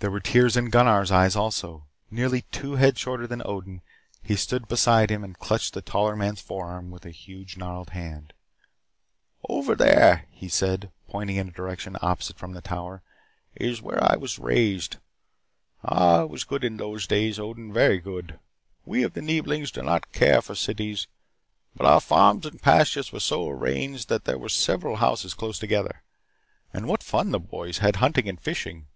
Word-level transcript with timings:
There 0.00 0.12
were 0.12 0.20
tears 0.20 0.56
in 0.56 0.66
Gunnar's 0.70 1.10
eyes 1.10 1.34
also. 1.34 1.88
Nearly 2.08 2.42
two 2.52 2.76
heads 2.76 3.00
shorter 3.00 3.26
than 3.26 3.42
Odin, 3.44 3.82
he 4.22 4.36
stood 4.36 4.68
beside 4.68 5.10
him 5.10 5.24
and 5.24 5.36
clutched 5.36 5.74
the 5.74 5.82
taller 5.82 6.14
man's 6.14 6.40
forearm 6.40 6.92
with 6.92 7.04
a 7.04 7.10
huge, 7.10 7.56
gnarled 7.56 7.90
hand. 7.90 8.32
"Over 9.48 9.74
there," 9.74 10.28
he 10.30 10.48
said, 10.48 10.92
pointing 11.08 11.34
in 11.34 11.48
a 11.48 11.52
direction 11.52 11.96
opposite 12.00 12.38
from 12.38 12.52
the 12.52 12.60
Tower, 12.62 13.02
"is 13.56 13.82
where 13.82 13.98
I 14.00 14.14
was 14.14 14.38
raised. 14.38 14.98
Ah, 15.84 16.20
it 16.22 16.30
was 16.30 16.44
good 16.44 16.62
in 16.62 16.76
those 16.76 17.08
days, 17.08 17.40
Odin. 17.40 17.72
Very 17.72 17.98
good. 17.98 18.38
We 18.84 19.02
of 19.02 19.14
the 19.14 19.20
Neeblings 19.20 19.72
do 19.72 19.82
not 19.82 20.12
care 20.12 20.40
for 20.40 20.54
cities, 20.54 21.08
but 21.74 21.86
our 21.86 21.98
farms 22.00 22.46
and 22.46 22.62
pastures 22.62 23.10
were 23.10 23.18
so 23.18 23.48
arranged 23.48 24.08
that 24.10 24.26
there 24.26 24.38
were 24.38 24.48
several 24.48 24.94
houses 24.98 25.34
close 25.34 25.58
together. 25.58 26.04
And 26.72 26.86
what 26.86 27.02
fun 27.02 27.32
the 27.32 27.40
boys 27.40 27.78
had 27.78 27.96
hunting 27.96 28.28
and 28.28 28.40
fishing. 28.40 28.86